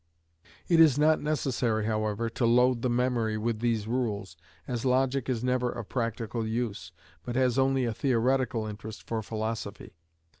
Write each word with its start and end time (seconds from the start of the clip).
It 0.67 0.79
is 0.79 0.97
not 0.97 1.21
necessary, 1.21 1.85
however, 1.85 2.27
to 2.31 2.45
load 2.47 2.81
the 2.81 2.89
memory 2.89 3.37
with 3.37 3.59
these 3.59 3.85
rules, 3.87 4.35
as 4.67 4.83
logic 4.83 5.29
is 5.29 5.43
never 5.43 5.71
of 5.71 5.89
practical 5.89 6.43
use, 6.43 6.91
but 7.21 7.35
has 7.35 7.59
only 7.59 7.85
a 7.85 7.93
theoretical 7.93 8.65
interest 8.65 9.03
for 9.03 9.21
philosophy. 9.21 9.93